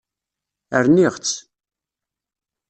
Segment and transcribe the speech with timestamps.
[0.85, 1.35] Rniɣ-tt.